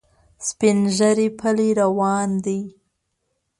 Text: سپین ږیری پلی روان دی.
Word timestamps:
سپین 0.47 0.79
ږیری 0.97 1.27
پلی 1.39 1.69
روان 1.81 2.29
دی. 2.43 2.59